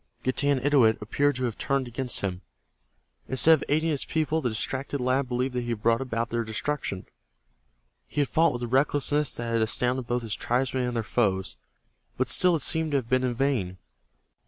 [0.23, 2.41] Getanittowit appeared to have turned against him.
[3.29, 6.43] Instead of aiding his people, the distracted lad believed that he had brought about their
[6.43, 7.05] destruction.
[8.07, 11.55] He had fought with a recklessness that had astounded both his tribesmen and their foes,
[12.17, 13.77] and still it seemed to have been in vain.